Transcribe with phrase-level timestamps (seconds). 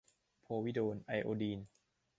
[0.41, 1.59] โพวิโดน ไอโอดีน